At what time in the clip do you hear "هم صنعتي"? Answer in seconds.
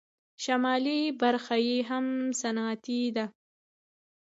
1.89-3.01